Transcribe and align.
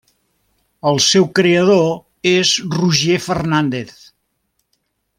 El 0.91 0.95
seu 1.07 1.27
creador 1.41 1.85
és 2.33 2.57
Roger 2.79 3.21
Fernández. 3.29 3.97